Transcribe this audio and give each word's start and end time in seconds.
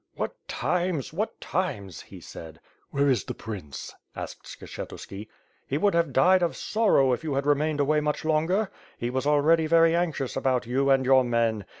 "What 0.15 0.33
times! 0.47 1.13
What 1.13 1.39
times!" 1.39 2.01
he 2.01 2.17
eaid. 2.17 2.57
"Where 2.89 3.07
is 3.07 3.25
the 3.25 3.35
prince?" 3.35 3.93
asked 4.15 4.45
Skshetuski. 4.47 5.27
"He 5.67 5.77
would 5.77 5.93
have 5.93 6.11
died 6.11 6.41
of 6.41 6.57
sorrow 6.57 7.13
if 7.13 7.23
you 7.23 7.35
had 7.35 7.45
remained 7.45 7.79
away 7.79 7.99
much 8.01 8.25
longer. 8.25 8.71
He 8.97 9.11
was 9.11 9.27
already 9.27 9.67
very 9.67 9.95
anxious 9.95 10.35
about 10.35 10.65
you 10.65 10.89
and 10.89 11.05
your 11.05 11.23
men. 11.23 11.65